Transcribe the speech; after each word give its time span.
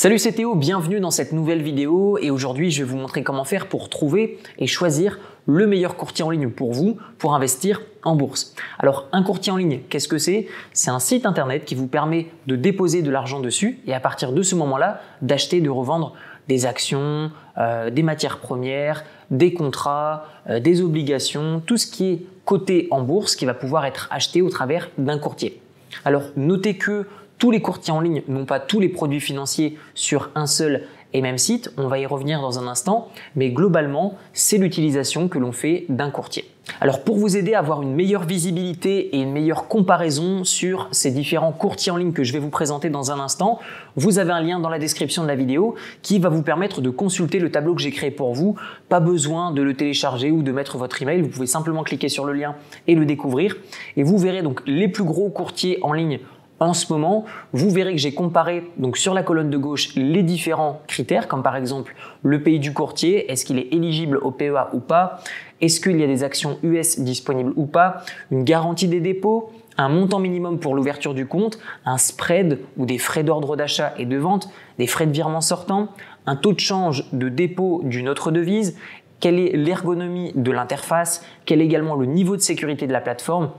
Salut 0.00 0.20
c'est 0.20 0.30
Théo, 0.30 0.54
bienvenue 0.54 1.00
dans 1.00 1.10
cette 1.10 1.32
nouvelle 1.32 1.60
vidéo 1.60 2.18
et 2.22 2.30
aujourd'hui 2.30 2.70
je 2.70 2.84
vais 2.84 2.88
vous 2.88 2.96
montrer 2.96 3.24
comment 3.24 3.42
faire 3.42 3.66
pour 3.66 3.88
trouver 3.88 4.38
et 4.56 4.68
choisir 4.68 5.18
le 5.46 5.66
meilleur 5.66 5.96
courtier 5.96 6.24
en 6.24 6.30
ligne 6.30 6.50
pour 6.50 6.72
vous 6.72 6.98
pour 7.18 7.34
investir 7.34 7.82
en 8.04 8.14
bourse. 8.14 8.54
Alors 8.78 9.08
un 9.10 9.24
courtier 9.24 9.50
en 9.50 9.56
ligne, 9.56 9.80
qu'est-ce 9.88 10.06
que 10.06 10.18
c'est? 10.18 10.46
C'est 10.72 10.92
un 10.92 11.00
site 11.00 11.26
internet 11.26 11.64
qui 11.64 11.74
vous 11.74 11.88
permet 11.88 12.28
de 12.46 12.54
déposer 12.54 13.02
de 13.02 13.10
l'argent 13.10 13.40
dessus 13.40 13.80
et 13.88 13.92
à 13.92 13.98
partir 13.98 14.30
de 14.30 14.40
ce 14.40 14.54
moment-là 14.54 15.00
d'acheter, 15.20 15.60
de 15.60 15.68
revendre 15.68 16.14
des 16.46 16.64
actions, 16.64 17.32
euh, 17.58 17.90
des 17.90 18.04
matières 18.04 18.38
premières, 18.38 19.02
des 19.32 19.52
contrats, 19.52 20.26
euh, 20.48 20.60
des 20.60 20.80
obligations, 20.80 21.60
tout 21.66 21.76
ce 21.76 21.88
qui 21.88 22.06
est 22.06 22.22
coté 22.44 22.86
en 22.92 23.02
bourse 23.02 23.34
qui 23.34 23.46
va 23.46 23.54
pouvoir 23.54 23.84
être 23.84 24.06
acheté 24.12 24.42
au 24.42 24.48
travers 24.48 24.90
d'un 24.96 25.18
courtier. 25.18 25.60
Alors 26.04 26.22
notez 26.36 26.76
que 26.76 27.04
tous 27.38 27.50
les 27.50 27.60
courtiers 27.60 27.92
en 27.92 28.00
ligne 28.00 28.22
n'ont 28.28 28.44
pas 28.44 28.60
tous 28.60 28.80
les 28.80 28.88
produits 28.88 29.20
financiers 29.20 29.78
sur 29.94 30.30
un 30.34 30.46
seul 30.46 30.82
et 31.14 31.22
même 31.22 31.38
site, 31.38 31.72
on 31.78 31.88
va 31.88 31.98
y 31.98 32.04
revenir 32.04 32.42
dans 32.42 32.58
un 32.58 32.66
instant, 32.66 33.08
mais 33.34 33.48
globalement, 33.48 34.16
c'est 34.34 34.58
l'utilisation 34.58 35.28
que 35.28 35.38
l'on 35.38 35.52
fait 35.52 35.86
d'un 35.88 36.10
courtier. 36.10 36.44
Alors 36.82 37.02
pour 37.02 37.16
vous 37.16 37.38
aider 37.38 37.54
à 37.54 37.60
avoir 37.60 37.80
une 37.80 37.94
meilleure 37.94 38.24
visibilité 38.24 39.16
et 39.16 39.22
une 39.22 39.32
meilleure 39.32 39.68
comparaison 39.68 40.44
sur 40.44 40.86
ces 40.92 41.10
différents 41.10 41.52
courtiers 41.52 41.90
en 41.90 41.96
ligne 41.96 42.12
que 42.12 42.24
je 42.24 42.34
vais 42.34 42.38
vous 42.38 42.50
présenter 42.50 42.90
dans 42.90 43.10
un 43.10 43.20
instant, 43.20 43.58
vous 43.96 44.18
avez 44.18 44.32
un 44.32 44.42
lien 44.42 44.60
dans 44.60 44.68
la 44.68 44.78
description 44.78 45.22
de 45.22 45.28
la 45.28 45.34
vidéo 45.34 45.76
qui 46.02 46.18
va 46.18 46.28
vous 46.28 46.42
permettre 46.42 46.82
de 46.82 46.90
consulter 46.90 47.38
le 47.38 47.50
tableau 47.50 47.74
que 47.74 47.80
j'ai 47.80 47.90
créé 47.90 48.10
pour 48.10 48.34
vous. 48.34 48.56
Pas 48.90 49.00
besoin 49.00 49.50
de 49.50 49.62
le 49.62 49.72
télécharger 49.72 50.30
ou 50.30 50.42
de 50.42 50.52
mettre 50.52 50.76
votre 50.76 51.00
email, 51.00 51.22
vous 51.22 51.28
pouvez 51.28 51.46
simplement 51.46 51.84
cliquer 51.84 52.10
sur 52.10 52.26
le 52.26 52.34
lien 52.34 52.54
et 52.86 52.94
le 52.94 53.06
découvrir. 53.06 53.56
Et 53.96 54.02
vous 54.02 54.18
verrez 54.18 54.42
donc 54.42 54.60
les 54.66 54.88
plus 54.88 55.04
gros 55.04 55.30
courtiers 55.30 55.78
en 55.80 55.94
ligne 55.94 56.20
en 56.60 56.74
ce 56.74 56.92
moment, 56.92 57.24
vous 57.52 57.70
verrez 57.70 57.92
que 57.92 58.00
j'ai 58.00 58.14
comparé 58.14 58.70
donc 58.76 58.96
sur 58.96 59.14
la 59.14 59.22
colonne 59.22 59.50
de 59.50 59.56
gauche 59.56 59.94
les 59.94 60.22
différents 60.22 60.82
critères, 60.88 61.28
comme 61.28 61.42
par 61.42 61.56
exemple 61.56 61.94
le 62.22 62.42
pays 62.42 62.58
du 62.58 62.72
courtier, 62.72 63.30
est-ce 63.30 63.44
qu'il 63.44 63.58
est 63.58 63.72
éligible 63.72 64.18
au 64.18 64.30
PEA 64.30 64.68
ou 64.72 64.80
pas, 64.80 65.20
est-ce 65.60 65.80
qu'il 65.80 65.98
y 65.98 66.04
a 66.04 66.06
des 66.06 66.24
actions 66.24 66.58
US 66.62 67.00
disponibles 67.00 67.52
ou 67.56 67.66
pas, 67.66 68.02
une 68.30 68.44
garantie 68.44 68.88
des 68.88 69.00
dépôts, 69.00 69.52
un 69.76 69.88
montant 69.88 70.18
minimum 70.18 70.58
pour 70.58 70.74
l'ouverture 70.74 71.14
du 71.14 71.26
compte, 71.26 71.58
un 71.84 71.98
spread 71.98 72.58
ou 72.76 72.86
des 72.86 72.98
frais 72.98 73.22
d'ordre 73.22 73.56
d'achat 73.56 73.94
et 73.96 74.06
de 74.06 74.16
vente, 74.16 74.50
des 74.78 74.88
frais 74.88 75.06
de 75.06 75.12
virement 75.12 75.40
sortant, 75.40 75.88
un 76.26 76.36
taux 76.36 76.52
de 76.52 76.60
change 76.60 77.04
de 77.12 77.28
dépôt 77.28 77.80
d'une 77.84 78.08
autre 78.08 78.32
devise, 78.32 78.76
quelle 79.20 79.38
est 79.38 79.56
l'ergonomie 79.56 80.32
de 80.34 80.50
l'interface, 80.50 81.24
quel 81.44 81.60
est 81.60 81.64
également 81.64 81.94
le 81.94 82.06
niveau 82.06 82.36
de 82.36 82.40
sécurité 82.40 82.86
de 82.86 82.92
la 82.92 83.00
plateforme, 83.00 83.50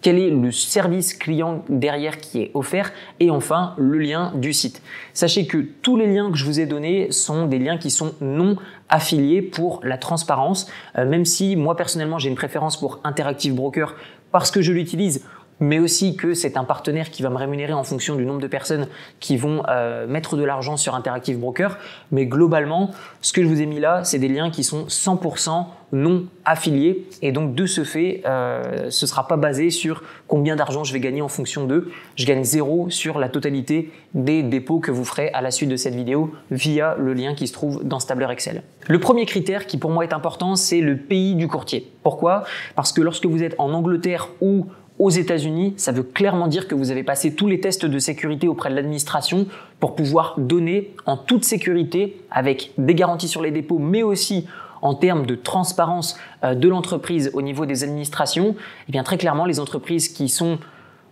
quel 0.00 0.18
est 0.18 0.30
le 0.30 0.52
service 0.52 1.14
client 1.14 1.64
derrière 1.68 2.18
qui 2.18 2.40
est 2.40 2.50
offert 2.54 2.92
et 3.20 3.30
enfin 3.30 3.74
le 3.78 3.98
lien 3.98 4.32
du 4.34 4.52
site. 4.52 4.82
Sachez 5.12 5.46
que 5.46 5.58
tous 5.58 5.96
les 5.96 6.06
liens 6.06 6.30
que 6.30 6.36
je 6.36 6.44
vous 6.44 6.60
ai 6.60 6.66
donnés 6.66 7.10
sont 7.10 7.46
des 7.46 7.58
liens 7.58 7.78
qui 7.78 7.90
sont 7.90 8.14
non 8.20 8.56
affiliés 8.88 9.42
pour 9.42 9.80
la 9.82 9.98
transparence, 9.98 10.70
euh, 10.96 11.04
même 11.04 11.24
si 11.24 11.56
moi 11.56 11.76
personnellement 11.76 12.18
j'ai 12.18 12.28
une 12.28 12.36
préférence 12.36 12.78
pour 12.78 13.00
Interactive 13.04 13.54
Broker 13.54 13.96
parce 14.30 14.50
que 14.50 14.62
je 14.62 14.72
l'utilise 14.72 15.24
mais 15.60 15.78
aussi 15.78 16.16
que 16.16 16.34
c'est 16.34 16.56
un 16.56 16.64
partenaire 16.64 17.10
qui 17.10 17.22
va 17.22 17.30
me 17.30 17.36
rémunérer 17.36 17.72
en 17.72 17.84
fonction 17.84 18.16
du 18.16 18.24
nombre 18.24 18.40
de 18.40 18.46
personnes 18.46 18.88
qui 19.20 19.36
vont 19.36 19.62
euh, 19.68 20.06
mettre 20.06 20.36
de 20.36 20.44
l'argent 20.44 20.76
sur 20.76 20.94
Interactive 20.94 21.38
Broker. 21.38 21.78
Mais 22.12 22.26
globalement, 22.26 22.90
ce 23.20 23.32
que 23.32 23.42
je 23.42 23.48
vous 23.48 23.60
ai 23.60 23.66
mis 23.66 23.80
là, 23.80 24.04
c'est 24.04 24.18
des 24.18 24.28
liens 24.28 24.50
qui 24.50 24.64
sont 24.64 24.86
100% 24.86 25.66
non 25.92 26.26
affiliés. 26.44 27.06
Et 27.22 27.32
donc, 27.32 27.54
de 27.54 27.66
ce 27.66 27.82
fait, 27.82 28.22
euh, 28.26 28.90
ce 28.90 29.06
ne 29.06 29.08
sera 29.08 29.26
pas 29.26 29.36
basé 29.36 29.70
sur 29.70 30.02
combien 30.26 30.54
d'argent 30.54 30.84
je 30.84 30.92
vais 30.92 31.00
gagner 31.00 31.22
en 31.22 31.28
fonction 31.28 31.66
d'eux. 31.66 31.90
Je 32.16 32.26
gagne 32.26 32.44
zéro 32.44 32.90
sur 32.90 33.18
la 33.18 33.28
totalité 33.28 33.90
des 34.14 34.42
dépôts 34.42 34.80
que 34.80 34.90
vous 34.90 35.04
ferez 35.04 35.28
à 35.30 35.40
la 35.40 35.50
suite 35.50 35.70
de 35.70 35.76
cette 35.76 35.94
vidéo 35.94 36.32
via 36.50 36.94
le 36.98 37.14
lien 37.14 37.34
qui 37.34 37.46
se 37.46 37.52
trouve 37.52 37.82
dans 37.84 38.00
ce 38.00 38.06
tableur 38.06 38.30
Excel. 38.30 38.62
Le 38.86 39.00
premier 39.00 39.26
critère 39.26 39.66
qui 39.66 39.78
pour 39.78 39.90
moi 39.90 40.04
est 40.04 40.12
important, 40.12 40.56
c'est 40.56 40.80
le 40.80 40.96
pays 40.96 41.34
du 41.34 41.48
courtier. 41.48 41.90
Pourquoi? 42.02 42.44
Parce 42.74 42.92
que 42.92 43.00
lorsque 43.00 43.26
vous 43.26 43.42
êtes 43.42 43.54
en 43.58 43.72
Angleterre 43.72 44.28
ou 44.40 44.66
aux 44.98 45.10
États-Unis, 45.10 45.74
ça 45.76 45.92
veut 45.92 46.02
clairement 46.02 46.48
dire 46.48 46.66
que 46.66 46.74
vous 46.74 46.90
avez 46.90 47.04
passé 47.04 47.34
tous 47.34 47.46
les 47.46 47.60
tests 47.60 47.86
de 47.86 47.98
sécurité 47.98 48.48
auprès 48.48 48.70
de 48.70 48.74
l'administration 48.74 49.46
pour 49.80 49.94
pouvoir 49.94 50.34
donner 50.38 50.94
en 51.06 51.16
toute 51.16 51.44
sécurité, 51.44 52.20
avec 52.30 52.72
des 52.78 52.94
garanties 52.94 53.28
sur 53.28 53.42
les 53.42 53.50
dépôts, 53.50 53.78
mais 53.78 54.02
aussi 54.02 54.46
en 54.82 54.94
termes 54.94 55.26
de 55.26 55.34
transparence 55.34 56.16
euh, 56.44 56.54
de 56.54 56.68
l'entreprise 56.68 57.30
au 57.34 57.42
niveau 57.42 57.66
des 57.66 57.84
administrations, 57.84 58.54
eh 58.88 58.92
bien 58.92 59.02
très 59.02 59.18
clairement, 59.18 59.44
les 59.44 59.60
entreprises 59.60 60.08
qui 60.08 60.28
sont 60.28 60.58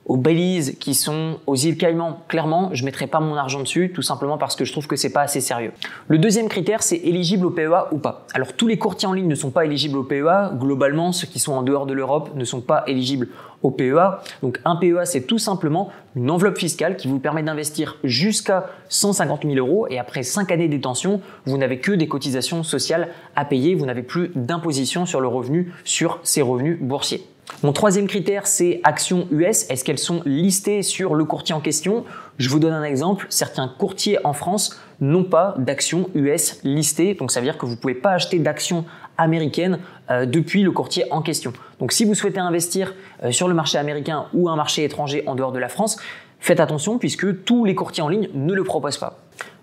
aux 0.07 0.17
Belize, 0.17 0.77
qui 0.79 0.95
sont 0.95 1.41
aux 1.47 1.57
îles 1.57 1.77
Caïmans, 1.77 2.23
clairement, 2.29 2.71
je 2.73 2.83
ne 2.83 2.87
mettrai 2.87 3.09
pas 3.09 3.19
mon 3.19 3.35
argent 3.35 3.61
dessus, 3.61 3.91
tout 3.93 4.03
simplement 4.03 4.39
parce 4.39 4.55
que 4.55 4.65
je 4.65 4.71
trouve 4.71 4.87
que 4.87 4.95
c'est 4.95 5.13
pas 5.13 5.23
assez 5.23 5.41
sérieux. 5.41 5.73
Le 6.07 6.19
deuxième 6.19 6.49
critère, 6.49 6.83
c'est 6.83 6.97
éligible 6.97 7.47
au 7.47 7.51
PEA 7.51 7.89
ou 7.91 7.99
pas. 7.99 8.25
Alors 8.33 8.53
tous 8.53 8.69
les 8.69 8.79
courtiers 8.79 9.09
en 9.09 9.13
ligne 9.13 9.27
ne 9.27 9.35
sont 9.35 9.51
pas 9.51 9.65
éligibles 9.65 9.99
au 9.99 10.05
PEA. 10.05 10.53
Globalement, 10.55 11.11
ceux 11.11 11.27
qui 11.27 11.41
sont 11.41 11.55
en 11.55 11.63
dehors 11.63 11.87
de 11.87 11.93
l'Europe 11.93 12.31
ne 12.37 12.45
sont 12.45 12.61
pas 12.61 12.85
éligibles 12.87 13.29
au 13.63 13.73
PEA. 13.73 14.21
Donc 14.43 14.61
un 14.65 14.77
PEA, 14.77 15.05
c'est 15.05 15.23
tout 15.23 15.39
simplement 15.39 15.91
une 16.15 16.31
enveloppe 16.31 16.59
fiscale 16.59 16.97
qui 16.97 17.09
vous 17.09 17.19
permet 17.19 17.43
d'investir 17.43 17.97
jusqu'à 18.05 18.67
150 18.89 19.43
000 19.43 19.55
euros 19.57 19.89
et 19.91 19.99
après 19.99 20.23
5 20.23 20.53
années 20.53 20.69
de 20.69 20.77
détention, 20.77 21.21
vous 21.47 21.59
n'avez 21.59 21.81
que 21.81 21.91
des 21.91 22.07
cotisations 22.07 22.63
sociales 22.63 23.09
à 23.35 23.45
payer, 23.45 23.75
vous 23.75 23.87
n'avez 23.87 24.03
plus 24.03 24.31
d'imposition 24.37 25.05
sur 25.05 25.21
le 25.21 25.27
revenu 25.27 25.73
sur 25.85 26.21
ces 26.23 26.43
revenus 26.43 26.79
boursiers. 26.81 27.27
Mon 27.63 27.73
troisième 27.73 28.07
critère, 28.07 28.47
c'est 28.47 28.81
actions 28.85 29.29
US. 29.31 29.69
Est-ce 29.71 29.85
qu'elles 29.85 29.99
sont 29.99 30.23
listées 30.27 30.83
sur 30.83 31.15
le 31.15 31.25
courtier 31.25 31.55
en 31.55 31.61
question? 31.61 32.05
Je 32.39 32.49
vous 32.51 32.59
donne 32.59 32.73
un 32.73 32.83
exemple. 32.83 33.27
Certains 33.31 33.69
courtiers 33.69 34.19
en 34.25 34.35
France 34.35 34.79
n'ont 35.01 35.25
pas 35.25 35.55
d'actions 35.59 36.11
US 36.15 36.61
listées. 36.65 37.15
Donc 37.15 37.31
ça 37.31 37.41
veut 37.41 37.47
dire 37.47 37.57
que 37.57 37.65
vous 37.65 37.73
ne 37.73 37.77
pouvez 37.77 37.95
pas 37.95 38.11
acheter 38.11 38.39
d'actions 38.39 38.85
américaines 39.17 39.79
euh, 40.11 40.27
depuis 40.27 40.63
le 40.63 40.71
courtier 40.71 41.05
en 41.11 41.23
question. 41.23 41.53
Donc 41.81 41.93
si 41.93 42.05
vous 42.05 42.15
souhaitez 42.15 42.41
investir 42.41 42.95
euh, 43.23 43.33
sur 43.33 43.49
le 43.49 43.55
marché 43.55 43.79
américain 43.79 44.27
ou 44.35 44.51
un 44.51 44.57
marché 44.57 44.85
étranger 44.85 45.23
en 45.27 45.35
dehors 45.35 45.53
de 45.53 45.59
la 45.59 45.69
France, 45.69 45.97
faites 46.41 46.61
attention 46.61 46.99
puisque 46.99 47.45
tous 47.45 47.65
les 47.65 47.75
courtiers 47.75 48.03
en 48.03 48.09
ligne 48.09 48.29
ne 48.35 48.53
le 48.53 48.65
proposent 48.65 48.99
pas. 48.99 49.19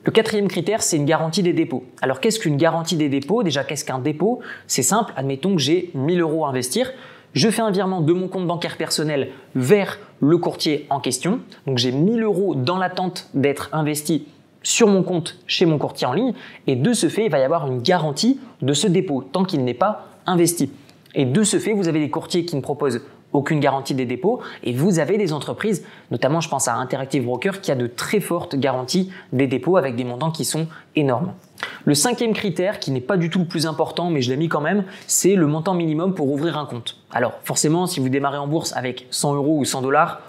Le 0.06 0.12
quatrième 0.12 0.48
critère, 0.48 0.82
c'est 0.82 0.98
une 0.98 1.06
garantie 1.06 1.44
des 1.44 1.54
dépôts. 1.54 1.86
Alors 2.02 2.20
qu'est-ce 2.20 2.40
qu'une 2.40 2.58
garantie 2.58 2.98
des 2.98 3.08
dépôts? 3.08 3.44
Déjà, 3.44 3.64
qu'est-ce 3.64 3.86
qu'un 3.86 4.00
dépôt? 4.00 4.42
C'est 4.68 4.84
simple, 4.84 5.14
admettons 5.16 5.56
que 5.56 5.62
j'ai 5.62 5.92
1000 5.94 6.20
euros 6.20 6.46
à 6.46 6.50
investir 6.50 6.92
je 7.34 7.50
fais 7.50 7.62
un 7.62 7.72
virement 7.72 8.02
de 8.02 8.14
mon 8.14 8.28
compte 8.28 8.48
bancaire 8.48 8.78
personnel 8.78 9.30
vers 9.56 10.00
le 10.20 10.38
courtier 10.38 10.86
en 10.90 11.00
question. 11.00 11.40
Donc 11.66 11.78
j'ai 11.78 11.92
1000 11.92 12.22
euros 12.24 12.56
dans 12.56 12.78
l'attente 12.78 13.30
d'être 13.34 13.70
investi 13.74 14.26
sur 14.62 14.88
mon 14.88 15.04
compte 15.04 15.38
chez 15.48 15.66
mon 15.66 15.78
courtier 15.78 16.08
en 16.08 16.14
ligne. 16.14 16.34
Et 16.68 16.76
de 16.76 16.94
ce 16.94 17.10
fait, 17.10 17.26
il 17.26 17.32
va 17.32 17.40
y 17.40 17.44
avoir 17.44 17.68
une 17.68 17.82
garantie 17.82 18.40
de 18.62 18.74
ce 18.74 18.88
dépôt 18.88 19.24
tant 19.24 19.44
qu'il 19.44 19.64
n'est 19.64 19.74
pas 19.74 20.08
investi. 20.26 20.72
Et 21.16 21.26
de 21.26 21.44
ce 21.44 21.60
fait, 21.60 21.74
vous 21.74 21.88
avez 21.88 22.00
des 22.00 22.10
courtiers 22.10 22.46
qui 22.46 22.56
ne 22.56 22.62
proposent 22.62 23.02
aucune 23.34 23.60
garantie 23.60 23.94
des 23.96 24.06
dépôts 24.06 24.40
et 24.64 24.74
vous 24.74 25.00
avez 25.00 25.18
des 25.18 25.34
entreprises, 25.34 25.84
notamment 26.12 26.40
je 26.40 26.50
pense 26.50 26.68
à 26.68 26.76
Interactive 26.76 27.26
Broker, 27.26 27.62
qui 27.62 27.72
a 27.72 27.76
de 27.76 27.88
très 27.88 28.20
fortes 28.20 28.56
garanties 28.56 29.12
des 29.32 29.48
dépôts 29.48 29.78
avec 29.78 29.96
des 29.96 30.04
montants 30.04 30.32
qui 30.32 30.46
sont 30.46 30.68
énormes. 30.96 31.34
Le 31.86 31.96
cinquième 31.96 32.34
critère, 32.34 32.80
qui 32.80 32.92
n'est 32.92 33.02
pas 33.02 33.18
du 33.18 33.30
tout 33.30 33.40
le 33.40 33.46
plus 33.46 33.66
important, 33.66 34.10
mais 34.10 34.22
je 34.22 34.30
l'ai 34.30 34.38
mis 34.38 34.50
quand 34.50 34.62
même, 34.62 34.84
c'est 35.08 35.36
le 35.36 35.48
montant 35.48 35.74
minimum 35.74 36.14
pour 36.14 36.30
ouvrir 36.32 36.58
un 36.58 36.66
compte. 36.66 36.98
Alors 37.12 37.34
forcément, 37.44 37.88
si 37.88 38.00
vous 38.00 38.10
démarrez 38.10 38.38
en 38.38 38.48
bourse 38.48 38.74
avec 38.76 39.08
100 39.10 39.36
euros 39.36 39.58
ou 39.60 39.66
100 39.66 39.82
dollars, 39.82 40.22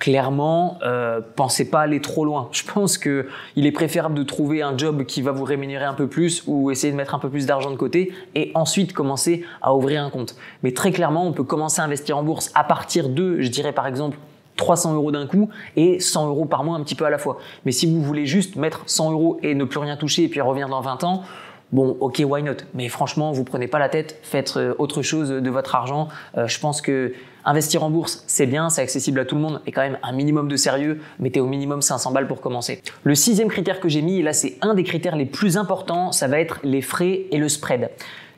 clairement, 0.00 0.78
euh, 0.82 1.20
pensez 1.36 1.70
pas 1.70 1.80
aller 1.80 2.00
trop 2.00 2.24
loin. 2.24 2.48
Je 2.50 2.64
pense 2.64 2.98
que 2.98 3.28
il 3.54 3.66
est 3.66 3.72
préférable 3.72 4.14
de 4.14 4.22
trouver 4.24 4.62
un 4.62 4.76
job 4.76 5.04
qui 5.04 5.22
va 5.22 5.30
vous 5.30 5.44
rémunérer 5.44 5.84
un 5.84 5.94
peu 5.94 6.08
plus 6.08 6.42
ou 6.46 6.70
essayer 6.72 6.90
de 6.90 6.96
mettre 6.96 7.14
un 7.14 7.20
peu 7.20 7.28
plus 7.28 7.46
d'argent 7.46 7.70
de 7.70 7.76
côté 7.76 8.12
et 8.34 8.50
ensuite 8.54 8.94
commencer 8.94 9.44
à 9.62 9.74
ouvrir 9.74 10.02
un 10.02 10.10
compte. 10.10 10.34
Mais 10.62 10.72
très 10.72 10.90
clairement, 10.90 11.26
on 11.26 11.32
peut 11.32 11.44
commencer 11.44 11.82
à 11.82 11.84
investir 11.84 12.16
en 12.16 12.24
bourse 12.24 12.50
à 12.54 12.64
partir 12.64 13.10
de, 13.10 13.40
je 13.40 13.48
dirais 13.48 13.72
par 13.72 13.86
exemple, 13.86 14.16
300 14.56 14.94
euros 14.94 15.12
d'un 15.12 15.26
coup 15.26 15.50
et 15.76 16.00
100 16.00 16.28
euros 16.28 16.46
par 16.46 16.64
mois 16.64 16.76
un 16.76 16.82
petit 16.82 16.94
peu 16.94 17.04
à 17.04 17.10
la 17.10 17.18
fois. 17.18 17.38
Mais 17.66 17.72
si 17.72 17.86
vous 17.86 18.02
voulez 18.02 18.24
juste 18.24 18.56
mettre 18.56 18.82
100 18.86 19.12
euros 19.12 19.38
et 19.42 19.54
ne 19.54 19.64
plus 19.64 19.78
rien 19.78 19.96
toucher 19.96 20.24
et 20.24 20.28
puis 20.28 20.40
revenir 20.40 20.68
dans 20.68 20.80
20 20.80 21.04
ans, 21.04 21.22
bon, 21.72 21.96
ok, 22.00 22.22
why 22.26 22.42
not? 22.42 22.52
Mais 22.74 22.88
franchement, 22.88 23.32
vous 23.32 23.44
prenez 23.44 23.68
pas 23.68 23.78
la 23.78 23.88
tête, 23.88 24.18
faites 24.22 24.56
euh, 24.56 24.74
autre 24.78 25.02
chose 25.02 25.30
de 25.30 25.50
votre 25.50 25.74
argent. 25.74 26.08
Euh, 26.36 26.46
je 26.46 26.58
pense 26.58 26.80
que 26.80 27.12
investir 27.44 27.82
en 27.82 27.90
bourse, 27.90 28.24
c'est 28.26 28.46
bien, 28.46 28.68
c'est 28.70 28.82
accessible 28.82 29.20
à 29.20 29.24
tout 29.24 29.34
le 29.34 29.40
monde, 29.40 29.62
et 29.66 29.72
quand 29.72 29.80
même 29.80 29.98
un 30.02 30.12
minimum 30.12 30.48
de 30.48 30.56
sérieux. 30.56 31.00
Mettez 31.18 31.40
au 31.40 31.46
minimum 31.46 31.82
500 31.82 32.12
balles 32.12 32.26
pour 32.26 32.40
commencer. 32.40 32.82
Le 33.02 33.14
sixième 33.14 33.48
critère 33.48 33.80
que 33.80 33.88
j'ai 33.88 34.02
mis, 34.02 34.18
et 34.18 34.22
là 34.22 34.32
c'est 34.32 34.58
un 34.60 34.74
des 34.74 34.84
critères 34.84 35.16
les 35.16 35.26
plus 35.26 35.56
importants, 35.56 36.12
ça 36.12 36.28
va 36.28 36.38
être 36.38 36.60
les 36.62 36.82
frais 36.82 37.26
et 37.30 37.38
le 37.38 37.48
spread. 37.48 37.90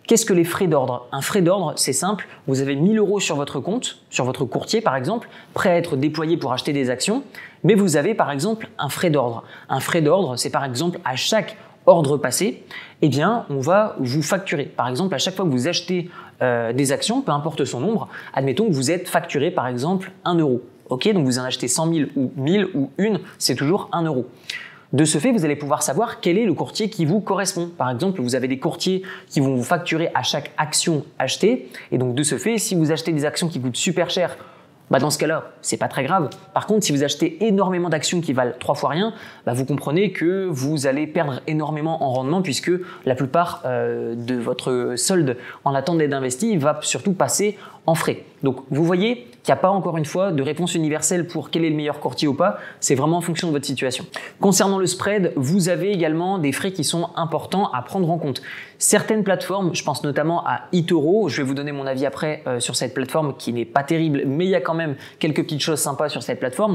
Qu'est-ce 0.07 0.27
que 0.27 0.33
les 0.33 0.45
frais 0.45 0.67
d'ordre? 0.67 1.07
Un 1.13 1.21
frais 1.21 1.43
d'ordre, 1.43 1.75
c'est 1.77 1.93
simple. 1.93 2.27
Vous 2.49 2.61
avez 2.61 2.75
1000 2.75 2.99
euros 2.99 3.21
sur 3.21 3.37
votre 3.37 3.61
compte, 3.61 3.99
sur 4.11 4.25
votre 4.25 4.45
courtier 4.45 4.81
par 4.81 4.97
exemple, 4.97 5.29
prêt 5.55 5.71
à 5.71 5.77
être 5.77 5.97
déployé 5.97 6.37
pour 6.37 6.53
acheter 6.53 6.73
des 6.73 6.91
actions, 6.91 7.23
mais 7.63 7.75
vous 7.75 7.97
avez 7.97 8.15
par 8.15 8.31
exemple 8.31 8.69
un 8.79 8.89
frais 8.89 9.11
d'ordre. 9.11 9.45
Un 9.69 9.79
frais 9.81 10.03
d'ordre, 10.03 10.37
c'est 10.37 10.51
par 10.51 10.65
exemple 10.65 10.99
à 11.05 11.15
chaque 11.15 11.57
ordre 11.87 12.17
passé, 12.17 12.63
eh 13.01 13.09
bien, 13.09 13.47
on 13.51 13.61
va 13.61 13.97
vous 13.99 14.23
facturer. 14.23 14.65
Par 14.65 14.89
exemple, 14.89 15.15
à 15.15 15.19
chaque 15.19 15.35
fois 15.35 15.45
que 15.45 15.51
vous 15.51 15.69
achetez 15.69 16.11
euh, 16.41 16.73
des 16.73 16.93
actions, 16.93 17.23
peu 17.23 17.33
importe 17.33 17.65
son 17.65 17.81
nombre, 17.81 18.09
admettons 18.35 18.67
que 18.67 18.73
vous 18.73 18.91
êtes 18.91 19.09
facturé 19.09 19.51
par 19.51 19.67
exemple 19.67 20.13
1 20.25 20.37
euro. 20.37 20.63
Ok, 20.89 21.13
donc 21.13 21.25
vous 21.25 21.39
en 21.39 21.45
achetez 21.45 21.69
100 21.69 21.93
000 21.93 22.11
ou 22.17 22.33
1000 22.37 22.69
ou 22.75 22.91
une, 22.99 23.21
c'est 23.39 23.55
toujours 23.55 23.89
1 23.93 24.03
euro. 24.03 24.27
De 24.93 25.07
ce 25.07 25.17
fait, 25.17 25.33
vous 25.33 25.45
allez 25.47 25.57
pouvoir 25.57 25.83
savoir 25.83 26.21
quel 26.21 26.37
est 26.37 26.45
le 26.45 26.53
courtier 26.53 26.91
qui 26.91 27.07
vous 27.07 27.21
correspond. 27.21 27.71
Par 27.79 27.91
exemple, 27.91 28.21
vous 28.21 28.35
avez 28.35 28.47
des 28.47 28.59
courtiers 28.59 29.03
qui 29.27 29.41
vont 29.41 29.55
vous 29.55 29.63
facturer 29.63 30.11
à 30.15 30.23
chaque 30.23 30.53
action 30.59 31.07
achetée. 31.19 31.71
Et 31.93 31.99
donc, 31.99 32.15
de 32.15 32.23
ce 32.23 32.37
fait, 32.37 32.59
si 32.59 32.75
vous 32.75 32.93
achetez 32.93 33.13
des 33.13 33.25
actions 33.25 33.49
qui 33.49 33.59
coûtent 33.59 33.77
super 33.77 34.11
cher, 34.11 34.37
bah 34.93 34.99
dans 34.99 35.09
ce 35.09 35.17
cas-là, 35.17 35.45
c'est 35.63 35.79
pas 35.79 35.89
très 35.89 36.05
grave. 36.05 36.29
Par 36.53 36.67
contre, 36.67 36.85
si 36.85 36.93
vous 36.93 37.03
achetez 37.03 37.47
énormément 37.47 37.89
d'actions 37.89 38.21
qui 38.21 38.35
valent 38.35 38.53
trois 38.61 38.75
fois 38.75 38.91
rien, 38.91 39.15
bah 39.47 39.55
vous 39.55 39.65
comprenez 39.65 40.13
que 40.13 40.45
vous 40.51 40.87
allez 40.87 41.07
perdre 41.07 41.41
énormément 41.47 42.05
en 42.05 42.13
rendement 42.13 42.43
puisque 42.43 42.71
la 43.07 43.15
plupart 43.15 43.63
euh, 43.65 44.15
de 44.15 44.35
votre 44.35 44.93
solde 44.97 45.39
en 45.65 45.75
attente 45.75 45.97
d'être 45.97 46.13
investi 46.13 46.59
va 46.59 46.79
surtout 46.83 47.15
passer 47.15 47.57
en 47.87 47.95
frais. 47.95 48.25
Donc 48.43 48.59
vous 48.71 48.85
voyez 48.85 49.27
qu'il 49.43 49.53
n'y 49.53 49.59
a 49.59 49.61
pas 49.61 49.71
encore 49.71 49.97
une 49.97 50.05
fois 50.05 50.31
de 50.31 50.43
réponse 50.43 50.75
universelle 50.75 51.27
pour 51.27 51.51
quel 51.51 51.65
est 51.65 51.71
le 51.71 51.75
meilleur 51.75 51.99
courtier 51.99 52.29
ou 52.29 52.35
pas, 52.35 52.59
c'est 52.79 52.95
vraiment 52.95 53.17
en 53.17 53.21
fonction 53.21 53.49
de 53.49 53.53
votre 53.53 53.67
situation. 53.67 54.07
Concernant 54.41 54.79
le 54.79 54.87
spread, 54.87 55.33
vous 55.35 55.69
avez 55.69 55.91
également 55.91 56.39
des 56.39 56.53
frais 56.53 56.73
qui 56.73 56.85
sont 56.85 57.11
importants 57.17 57.73
à 57.73 57.83
prendre 57.83 58.09
en 58.09 58.19
compte. 58.19 58.41
Certaines 58.79 59.25
plateformes, 59.25 59.75
je 59.75 59.83
pense 59.83 60.05
notamment 60.05 60.47
à 60.47 60.63
eToro, 60.73 61.29
je 61.29 61.39
vais 61.39 61.43
vous 61.43 61.55
donner 61.55 61.73
mon 61.73 61.87
avis 61.87 62.07
après 62.07 62.43
euh, 62.47 62.61
sur 62.61 62.77
cette 62.77 62.95
plateforme 62.95 63.35
qui 63.37 63.53
n'est 63.53 63.65
pas 63.65 63.83
terrible, 63.83 64.23
mais 64.27 64.45
il 64.45 64.51
y 64.51 64.55
a 64.55 64.61
quand 64.61 64.75
même 64.75 64.95
quelques 65.19 65.43
petites 65.43 65.63
choses 65.63 65.81
sympas 65.81 66.09
sur 66.09 66.23
cette 66.23 66.39
plateforme. 66.39 66.75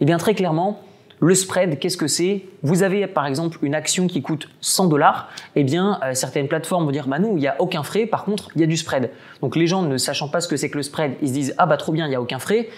Et 0.00 0.04
eh 0.04 0.06
bien 0.06 0.16
très 0.16 0.34
clairement, 0.34 0.80
le 1.20 1.34
spread, 1.34 1.78
qu'est-ce 1.78 1.98
que 1.98 2.06
c'est? 2.06 2.44
Vous 2.62 2.82
avez 2.82 3.06
par 3.06 3.26
exemple 3.26 3.58
une 3.62 3.74
action 3.74 4.06
qui 4.06 4.22
coûte 4.22 4.48
100 4.62 4.86
dollars, 4.86 5.28
eh 5.54 5.64
bien 5.64 6.00
euh, 6.02 6.14
certaines 6.14 6.48
plateformes 6.48 6.86
vont 6.86 6.90
dire 6.90 7.06
bah 7.06 7.18
non, 7.18 7.36
il 7.36 7.40
n'y 7.40 7.46
a 7.46 7.56
aucun 7.60 7.82
frais, 7.82 8.06
par 8.06 8.24
contre 8.24 8.48
il 8.54 8.62
y 8.62 8.64
a 8.64 8.66
du 8.66 8.76
spread. 8.76 9.10
Donc 9.42 9.54
les 9.54 9.66
gens 9.66 9.82
ne 9.82 9.98
sachant 9.98 10.28
pas 10.28 10.40
ce 10.40 10.48
que 10.48 10.56
c'est 10.56 10.70
que 10.70 10.78
le 10.78 10.82
spread, 10.82 11.12
ils 11.20 11.28
se 11.28 11.32
disent 11.34 11.54
ah 11.58 11.66
bah 11.66 11.76
trop 11.76 11.92
bien, 11.92 12.06
il 12.06 12.08
n'y 12.08 12.16
a 12.16 12.22
aucun 12.22 12.38
frais, 12.38 12.70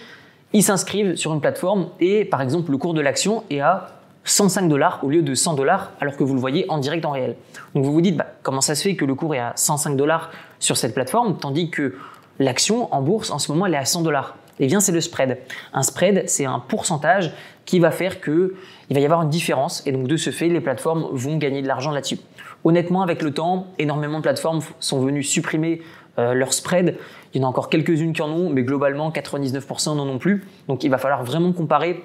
ils 0.52 0.64
s'inscrivent 0.64 1.14
sur 1.14 1.32
une 1.32 1.40
plateforme 1.40 1.90
et 2.00 2.24
par 2.24 2.42
exemple 2.42 2.72
le 2.72 2.78
cours 2.78 2.94
de 2.94 3.00
l'action 3.00 3.44
est 3.48 3.60
à 3.60 3.86
105 4.24 4.68
dollars 4.68 5.00
au 5.02 5.08
lieu 5.08 5.22
de 5.22 5.34
100 5.34 5.54
dollars 5.54 5.92
alors 6.00 6.16
que 6.16 6.24
vous 6.24 6.34
le 6.34 6.40
voyez 6.40 6.66
en 6.68 6.78
direct 6.78 7.04
en 7.04 7.12
réel. 7.12 7.36
Donc 7.76 7.84
vous 7.84 7.92
vous 7.92 8.00
dites 8.00 8.16
bah, 8.16 8.26
comment 8.42 8.60
ça 8.60 8.74
se 8.74 8.82
fait 8.82 8.96
que 8.96 9.04
le 9.04 9.14
cours 9.14 9.36
est 9.36 9.40
à 9.40 9.52
105 9.54 9.96
dollars 9.96 10.32
sur 10.58 10.76
cette 10.76 10.94
plateforme 10.94 11.38
tandis 11.38 11.70
que 11.70 11.94
l'action 12.40 12.92
en 12.92 13.02
bourse 13.02 13.30
en 13.30 13.38
ce 13.38 13.52
moment 13.52 13.66
elle 13.66 13.74
est 13.74 13.78
à 13.78 13.84
100 13.84 14.02
dollars? 14.02 14.36
Eh 14.58 14.66
bien 14.66 14.80
c'est 14.80 14.92
le 14.92 15.00
spread. 15.00 15.38
Un 15.72 15.82
spread, 15.82 16.24
c'est 16.28 16.44
un 16.44 16.58
pourcentage 16.58 17.32
qui 17.64 17.78
va 17.78 17.90
faire 17.90 18.20
que 18.20 18.54
il 18.90 18.94
va 18.94 19.00
y 19.00 19.04
avoir 19.04 19.22
une 19.22 19.30
différence 19.30 19.86
et 19.86 19.92
donc 19.92 20.06
de 20.06 20.16
ce 20.16 20.30
fait, 20.30 20.48
les 20.48 20.60
plateformes 20.60 21.08
vont 21.12 21.36
gagner 21.36 21.62
de 21.62 21.68
l'argent 21.68 21.90
là-dessus. 21.90 22.18
Honnêtement, 22.64 23.02
avec 23.02 23.22
le 23.22 23.32
temps, 23.32 23.66
énormément 23.78 24.18
de 24.18 24.22
plateformes 24.22 24.60
sont 24.78 25.00
venues 25.00 25.22
supprimer 25.22 25.82
euh, 26.18 26.34
leur 26.34 26.52
spread. 26.52 26.96
Il 27.32 27.40
y 27.40 27.44
en 27.44 27.46
a 27.46 27.50
encore 27.50 27.70
quelques-unes 27.70 28.12
qui 28.12 28.22
en 28.22 28.30
ont, 28.30 28.50
mais 28.50 28.62
globalement, 28.62 29.10
99% 29.10 29.96
n'en 29.96 30.06
ont 30.06 30.18
plus. 30.18 30.44
Donc 30.68 30.84
il 30.84 30.90
va 30.90 30.98
falloir 30.98 31.24
vraiment 31.24 31.52
comparer 31.52 32.02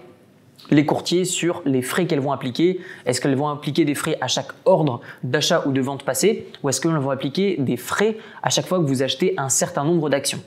les 0.72 0.86
courtiers 0.86 1.26
sur 1.26 1.62
les 1.66 1.82
frais 1.82 2.06
qu'elles 2.06 2.20
vont 2.20 2.32
appliquer. 2.32 2.80
Est-ce 3.06 3.22
qu'elles 3.22 3.36
vont 3.36 3.50
appliquer 3.50 3.86
des 3.86 3.96
frais 3.96 4.18
à 4.22 4.28
chaque 4.28 4.52
ordre 4.66 5.02
d'achat 5.24 5.64
ou 5.66 5.72
de 5.72 5.82
vente 5.82 6.04
passé 6.04 6.48
ou 6.64 6.70
est-ce 6.70 6.82
qu'elles 6.82 6.98
vont 6.98 7.12
appliquer 7.12 7.58
des 7.60 7.78
frais 7.78 8.18
à 8.44 8.50
chaque 8.50 8.66
fois 8.66 8.80
que 8.80 8.86
vous 8.86 9.04
achetez 9.04 9.34
un 9.38 9.50
certain 9.50 9.84
nombre 9.84 10.10
d'actions? 10.10 10.42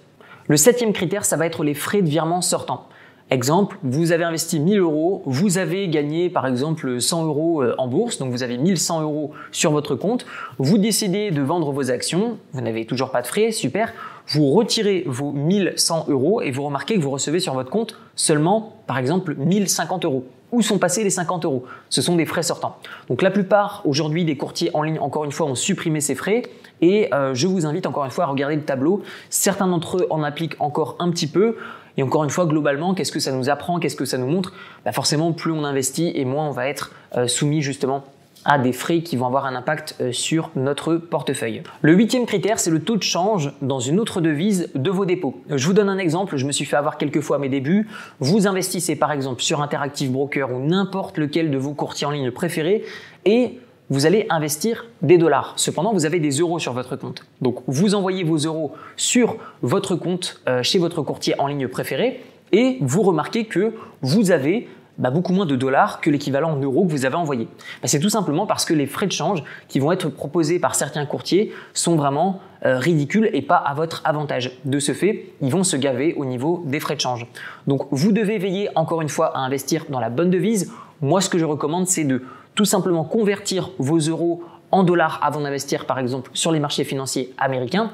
Le 0.48 0.56
septième 0.56 0.92
critère, 0.92 1.24
ça 1.24 1.36
va 1.36 1.46
être 1.46 1.62
les 1.62 1.74
frais 1.74 2.02
de 2.02 2.08
virement 2.08 2.40
sortant. 2.40 2.88
Exemple, 3.32 3.78
vous 3.84 4.10
avez 4.10 4.24
investi 4.24 4.58
1000 4.58 4.80
euros, 4.80 5.22
vous 5.24 5.58
avez 5.58 5.86
gagné 5.86 6.30
par 6.30 6.48
exemple 6.48 7.00
100 7.00 7.26
euros 7.26 7.62
euh, 7.62 7.76
en 7.78 7.86
bourse, 7.86 8.18
donc 8.18 8.32
vous 8.32 8.42
avez 8.42 8.58
1100 8.58 9.02
euros 9.02 9.30
sur 9.52 9.70
votre 9.70 9.94
compte, 9.94 10.26
vous 10.58 10.78
décidez 10.78 11.30
de 11.30 11.40
vendre 11.40 11.70
vos 11.70 11.92
actions, 11.92 12.38
vous 12.52 12.60
n'avez 12.60 12.86
toujours 12.86 13.12
pas 13.12 13.22
de 13.22 13.28
frais, 13.28 13.52
super, 13.52 13.92
vous 14.26 14.50
retirez 14.50 15.04
vos 15.06 15.30
1100 15.30 16.06
euros 16.08 16.40
et 16.40 16.50
vous 16.50 16.64
remarquez 16.64 16.96
que 16.96 17.00
vous 17.00 17.10
recevez 17.10 17.38
sur 17.38 17.54
votre 17.54 17.70
compte 17.70 17.96
seulement 18.16 18.74
par 18.88 18.98
exemple 18.98 19.36
1050 19.36 20.04
euros. 20.06 20.24
Où 20.52 20.62
sont 20.62 20.78
passés 20.78 21.04
les 21.04 21.10
50 21.10 21.44
euros? 21.44 21.64
Ce 21.88 22.02
sont 22.02 22.16
des 22.16 22.26
frais 22.26 22.42
sortants. 22.42 22.76
Donc 23.08 23.22
la 23.22 23.30
plupart 23.30 23.82
aujourd'hui 23.84 24.24
des 24.24 24.36
courtiers 24.36 24.70
en 24.74 24.82
ligne, 24.82 24.98
encore 24.98 25.24
une 25.24 25.30
fois, 25.30 25.46
ont 25.46 25.54
supprimé 25.54 26.00
ces 26.00 26.16
frais 26.16 26.42
et 26.80 27.12
euh, 27.14 27.34
je 27.34 27.46
vous 27.46 27.66
invite 27.66 27.86
encore 27.86 28.04
une 28.04 28.10
fois 28.10 28.24
à 28.24 28.26
regarder 28.26 28.56
le 28.56 28.64
tableau. 28.64 29.02
Certains 29.28 29.68
d'entre 29.68 29.98
eux 29.98 30.06
en 30.10 30.24
appliquent 30.24 30.56
encore 30.58 30.96
un 30.98 31.10
petit 31.10 31.28
peu. 31.28 31.56
Et 31.96 32.02
encore 32.02 32.24
une 32.24 32.30
fois, 32.30 32.46
globalement, 32.46 32.94
qu'est-ce 32.94 33.12
que 33.12 33.20
ça 33.20 33.32
nous 33.32 33.48
apprend 33.48 33.78
Qu'est-ce 33.78 33.96
que 33.96 34.04
ça 34.04 34.18
nous 34.18 34.26
montre? 34.26 34.52
Bah 34.84 34.92
Forcément, 34.92 35.32
plus 35.32 35.52
on 35.52 35.64
investit 35.64 36.12
et 36.14 36.24
moins 36.24 36.48
on 36.48 36.52
va 36.52 36.68
être 36.68 36.92
euh, 37.16 37.26
soumis 37.26 37.62
justement 37.62 38.04
à 38.44 38.58
des 38.58 38.72
frais 38.72 39.02
qui 39.02 39.16
vont 39.16 39.26
avoir 39.26 39.44
un 39.44 39.54
impact 39.54 39.96
euh, 40.00 40.12
sur 40.12 40.50
notre 40.56 40.96
portefeuille. 40.96 41.62
Le 41.82 41.92
huitième 41.92 42.26
critère, 42.26 42.58
c'est 42.58 42.70
le 42.70 42.80
taux 42.80 42.96
de 42.96 43.02
change 43.02 43.52
dans 43.60 43.80
une 43.80 44.00
autre 44.00 44.20
devise 44.20 44.70
de 44.74 44.90
vos 44.90 45.04
dépôts. 45.04 45.42
Je 45.50 45.66
vous 45.66 45.72
donne 45.72 45.88
un 45.88 45.98
exemple, 45.98 46.36
je 46.36 46.46
me 46.46 46.52
suis 46.52 46.64
fait 46.64 46.76
avoir 46.76 46.96
quelques 46.96 47.20
fois 47.20 47.36
à 47.36 47.38
mes 47.38 47.48
débuts. 47.48 47.88
Vous 48.18 48.46
investissez 48.46 48.96
par 48.96 49.12
exemple 49.12 49.42
sur 49.42 49.60
Interactive 49.60 50.10
Broker 50.10 50.52
ou 50.52 50.60
n'importe 50.60 51.18
lequel 51.18 51.50
de 51.50 51.58
vos 51.58 51.74
courtiers 51.74 52.06
en 52.06 52.10
ligne 52.10 52.30
préférés 52.30 52.84
et 53.26 53.58
vous 53.90 54.06
allez 54.06 54.26
investir 54.30 54.86
des 55.02 55.18
dollars. 55.18 55.52
Cependant, 55.56 55.92
vous 55.92 56.06
avez 56.06 56.20
des 56.20 56.38
euros 56.38 56.58
sur 56.58 56.72
votre 56.72 56.96
compte. 56.96 57.24
Donc, 57.42 57.58
vous 57.66 57.94
envoyez 57.94 58.24
vos 58.24 58.36
euros 58.38 58.72
sur 58.96 59.36
votre 59.62 59.96
compte 59.96 60.40
euh, 60.48 60.62
chez 60.62 60.78
votre 60.78 61.02
courtier 61.02 61.34
en 61.40 61.48
ligne 61.48 61.68
préféré 61.68 62.22
et 62.52 62.78
vous 62.80 63.02
remarquez 63.02 63.44
que 63.44 63.74
vous 64.02 64.30
avez 64.30 64.68
bah, 64.98 65.10
beaucoup 65.10 65.32
moins 65.32 65.46
de 65.46 65.56
dollars 65.56 66.00
que 66.00 66.10
l'équivalent 66.10 66.52
en 66.52 66.56
euros 66.60 66.84
que 66.84 66.90
vous 66.90 67.06
avez 67.06 67.16
envoyé. 67.16 67.48
Bah, 67.80 67.88
c'est 67.88 68.00
tout 68.00 68.10
simplement 68.10 68.46
parce 68.46 68.64
que 68.64 68.74
les 68.74 68.86
frais 68.86 69.06
de 69.06 69.12
change 69.12 69.42
qui 69.66 69.80
vont 69.80 69.92
être 69.92 70.08
proposés 70.08 70.58
par 70.58 70.74
certains 70.74 71.06
courtiers 71.06 71.52
sont 71.72 71.96
vraiment 71.96 72.40
euh, 72.66 72.78
ridicules 72.78 73.30
et 73.32 73.42
pas 73.42 73.56
à 73.56 73.74
votre 73.74 74.02
avantage. 74.04 74.58
De 74.64 74.78
ce 74.78 74.92
fait, 74.92 75.26
ils 75.40 75.50
vont 75.50 75.64
se 75.64 75.76
gaver 75.76 76.14
au 76.14 76.26
niveau 76.26 76.62
des 76.66 76.80
frais 76.80 76.96
de 76.96 77.00
change. 77.00 77.26
Donc 77.66 77.86
vous 77.90 78.12
devez 78.12 78.38
veiller 78.38 78.68
encore 78.74 79.00
une 79.00 79.08
fois 79.08 79.36
à 79.36 79.40
investir 79.40 79.86
dans 79.88 80.00
la 80.00 80.10
bonne 80.10 80.30
devise. 80.30 80.70
Moi, 81.00 81.22
ce 81.22 81.30
que 81.30 81.38
je 81.38 81.46
recommande, 81.46 81.86
c'est 81.86 82.04
de 82.04 82.22
tout 82.54 82.64
simplement 82.64 83.04
convertir 83.04 83.70
vos 83.78 83.98
euros 83.98 84.42
en 84.70 84.82
dollars 84.82 85.20
avant 85.22 85.40
d'investir 85.40 85.86
par 85.86 85.98
exemple 85.98 86.30
sur 86.34 86.52
les 86.52 86.60
marchés 86.60 86.84
financiers 86.84 87.34
américains. 87.38 87.90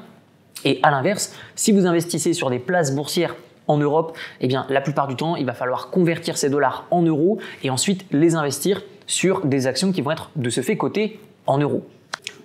Et 0.65 0.79
à 0.83 0.91
l'inverse, 0.91 1.33
si 1.55 1.71
vous 1.71 1.85
investissez 1.85 2.33
sur 2.33 2.49
des 2.49 2.59
places 2.59 2.95
boursières 2.95 3.35
en 3.67 3.77
Europe, 3.77 4.17
eh 4.41 4.47
bien, 4.47 4.65
la 4.69 4.81
plupart 4.81 5.07
du 5.07 5.15
temps, 5.15 5.35
il 5.35 5.45
va 5.45 5.53
falloir 5.53 5.89
convertir 5.89 6.37
ces 6.37 6.49
dollars 6.49 6.85
en 6.89 7.01
euros 7.01 7.39
et 7.63 7.69
ensuite 7.69 8.05
les 8.11 8.35
investir 8.35 8.81
sur 9.05 9.45
des 9.45 9.67
actions 9.67 9.91
qui 9.91 10.01
vont 10.01 10.11
être 10.11 10.31
de 10.35 10.49
ce 10.49 10.61
fait 10.61 10.77
cotées 10.77 11.19
en 11.45 11.57
euros. 11.57 11.85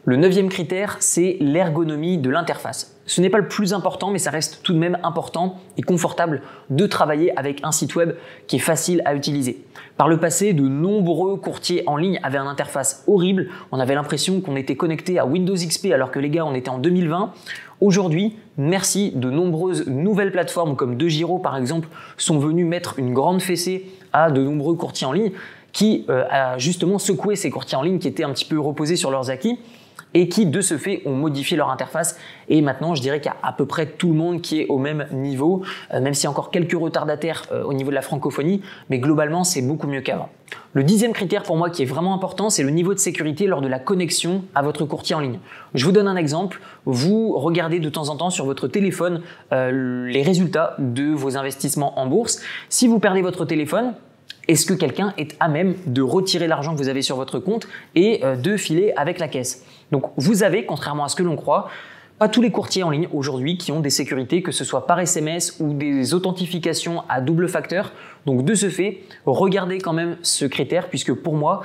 Le 0.04 0.16
neuvième 0.16 0.48
critère, 0.48 0.96
c'est 1.00 1.36
l'ergonomie 1.40 2.18
de 2.18 2.28
l'interface. 2.28 2.91
Ce 3.12 3.20
n'est 3.20 3.28
pas 3.28 3.36
le 3.36 3.46
plus 3.46 3.74
important, 3.74 4.10
mais 4.10 4.18
ça 4.18 4.30
reste 4.30 4.62
tout 4.62 4.72
de 4.72 4.78
même 4.78 4.96
important 5.02 5.58
et 5.76 5.82
confortable 5.82 6.40
de 6.70 6.86
travailler 6.86 7.38
avec 7.38 7.60
un 7.62 7.70
site 7.70 7.94
web 7.94 8.14
qui 8.46 8.56
est 8.56 8.58
facile 8.58 9.02
à 9.04 9.14
utiliser. 9.14 9.66
Par 9.98 10.08
le 10.08 10.18
passé, 10.18 10.54
de 10.54 10.66
nombreux 10.66 11.36
courtiers 11.36 11.82
en 11.86 11.98
ligne 11.98 12.18
avaient 12.22 12.38
une 12.38 12.46
interface 12.46 13.04
horrible. 13.06 13.50
On 13.70 13.80
avait 13.80 13.94
l'impression 13.94 14.40
qu'on 14.40 14.56
était 14.56 14.76
connecté 14.76 15.18
à 15.18 15.26
Windows 15.26 15.52
XP 15.52 15.92
alors 15.92 16.10
que 16.10 16.20
les 16.20 16.30
gars, 16.30 16.46
on 16.46 16.54
était 16.54 16.70
en 16.70 16.78
2020. 16.78 17.34
Aujourd'hui, 17.82 18.38
merci, 18.56 19.12
de 19.14 19.28
nombreuses 19.28 19.86
nouvelles 19.88 20.32
plateformes 20.32 20.74
comme 20.74 20.96
DeGiro 20.96 21.38
par 21.38 21.58
exemple 21.58 21.88
sont 22.16 22.38
venues 22.38 22.64
mettre 22.64 22.98
une 22.98 23.12
grande 23.12 23.42
fessée 23.42 23.90
à 24.14 24.30
de 24.30 24.42
nombreux 24.42 24.74
courtiers 24.74 25.06
en 25.06 25.12
ligne 25.12 25.32
qui 25.72 26.06
euh, 26.08 26.24
a 26.30 26.56
justement 26.56 26.98
secoué 26.98 27.36
ces 27.36 27.50
courtiers 27.50 27.76
en 27.76 27.82
ligne 27.82 27.98
qui 27.98 28.08
étaient 28.08 28.24
un 28.24 28.32
petit 28.32 28.46
peu 28.46 28.58
reposés 28.58 28.96
sur 28.96 29.10
leurs 29.10 29.28
acquis 29.28 29.58
et 30.14 30.28
qui 30.28 30.46
de 30.46 30.60
ce 30.60 30.76
fait 30.76 31.02
ont 31.06 31.14
modifié 31.14 31.56
leur 31.56 31.70
interface 31.70 32.18
et 32.48 32.60
maintenant 32.60 32.94
je 32.94 33.02
dirais 33.02 33.20
qu'il 33.20 33.30
y 33.30 33.34
a 33.34 33.46
à 33.46 33.52
peu 33.52 33.66
près 33.66 33.86
tout 33.86 34.08
le 34.08 34.14
monde 34.14 34.42
qui 34.42 34.60
est 34.60 34.66
au 34.68 34.78
même 34.78 35.06
niveau, 35.12 35.62
euh, 35.92 36.00
même 36.00 36.14
s'il 36.14 36.24
y 36.24 36.26
a 36.26 36.30
encore 36.30 36.50
quelques 36.50 36.78
retardataires 36.78 37.46
euh, 37.52 37.62
au 37.64 37.72
niveau 37.72 37.90
de 37.90 37.94
la 37.94 38.02
francophonie, 38.02 38.62
mais 38.90 38.98
globalement 38.98 39.44
c'est 39.44 39.62
beaucoup 39.62 39.86
mieux 39.86 40.00
qu'avant. 40.00 40.28
Le 40.74 40.84
dixième 40.84 41.12
critère 41.12 41.42
pour 41.42 41.56
moi 41.56 41.70
qui 41.70 41.82
est 41.82 41.86
vraiment 41.86 42.14
important, 42.14 42.50
c'est 42.50 42.62
le 42.62 42.70
niveau 42.70 42.94
de 42.94 42.98
sécurité 42.98 43.46
lors 43.46 43.60
de 43.60 43.68
la 43.68 43.78
connexion 43.78 44.44
à 44.54 44.62
votre 44.62 44.84
courtier 44.84 45.14
en 45.14 45.20
ligne. 45.20 45.38
Je 45.74 45.84
vous 45.84 45.92
donne 45.92 46.08
un 46.08 46.16
exemple. 46.16 46.60
Vous 46.84 47.38
regardez 47.38 47.78
de 47.78 47.88
temps 47.88 48.08
en 48.08 48.16
temps 48.16 48.30
sur 48.30 48.44
votre 48.44 48.68
téléphone 48.68 49.22
euh, 49.52 50.06
les 50.06 50.22
résultats 50.22 50.74
de 50.78 51.12
vos 51.12 51.36
investissements 51.36 51.98
en 51.98 52.06
bourse. 52.06 52.40
Si 52.68 52.86
vous 52.86 52.98
perdez 52.98 53.22
votre 53.22 53.44
téléphone, 53.44 53.94
est-ce 54.52 54.66
que 54.66 54.74
quelqu'un 54.74 55.14
est 55.16 55.34
à 55.40 55.48
même 55.48 55.76
de 55.86 56.02
retirer 56.02 56.46
l'argent 56.46 56.74
que 56.74 56.78
vous 56.78 56.90
avez 56.90 57.00
sur 57.00 57.16
votre 57.16 57.38
compte 57.38 57.66
et 57.94 58.20
de 58.20 58.58
filer 58.58 58.92
avec 58.96 59.18
la 59.18 59.26
caisse? 59.26 59.64
Donc 59.92 60.12
vous 60.18 60.42
avez, 60.42 60.66
contrairement 60.66 61.04
à 61.04 61.08
ce 61.08 61.16
que 61.16 61.22
l'on 61.22 61.36
croit, 61.36 61.70
pas 62.18 62.28
tous 62.28 62.42
les 62.42 62.50
courtiers 62.50 62.82
en 62.82 62.90
ligne 62.90 63.08
aujourd'hui 63.14 63.56
qui 63.56 63.72
ont 63.72 63.80
des 63.80 63.88
sécurités, 63.88 64.42
que 64.42 64.52
ce 64.52 64.62
soit 64.62 64.86
par 64.86 65.00
SMS 65.00 65.56
ou 65.58 65.72
des 65.72 66.12
authentifications 66.12 67.02
à 67.08 67.22
double 67.22 67.48
facteur. 67.48 67.92
Donc 68.26 68.44
de 68.44 68.54
ce 68.54 68.68
fait, 68.68 69.00
regardez 69.24 69.78
quand 69.78 69.94
même 69.94 70.18
ce 70.20 70.44
critère 70.44 70.90
puisque 70.90 71.14
pour 71.14 71.34
moi, 71.34 71.62